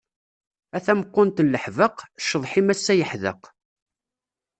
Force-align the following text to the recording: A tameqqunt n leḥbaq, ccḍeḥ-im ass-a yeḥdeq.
A 0.75 0.79
tameqqunt 0.85 1.41
n 1.45 1.51
leḥbaq, 1.53 1.97
ccḍeḥ-im 2.21 2.67
ass-a 2.73 2.93
yeḥdeq. 2.99 3.41